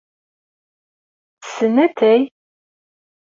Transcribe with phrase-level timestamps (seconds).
[1.37, 2.21] Ttessen atay?